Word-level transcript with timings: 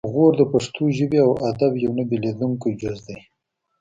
غور 0.13 0.33
د 0.37 0.41
پښتو 0.53 0.83
ژبې 0.97 1.19
او 1.25 1.31
ادب 1.49 1.71
یو 1.83 1.91
نه 1.97 2.03
بیلیدونکی 2.09 2.71
جز 2.81 2.97
دی 3.07 3.17